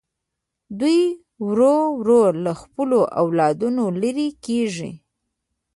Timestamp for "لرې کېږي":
4.01-4.91